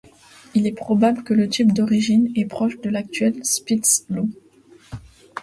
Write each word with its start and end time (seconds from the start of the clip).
Il 0.55 0.65
est 0.65 0.71
probable 0.71 1.23
que 1.23 1.35
le 1.35 1.47
type 1.47 1.73
d'origine 1.73 2.31
est 2.35 2.45
proche 2.47 2.81
de 2.81 2.89
l'actuel 2.89 3.35
spitz 3.45 4.07
loup. 4.09 4.31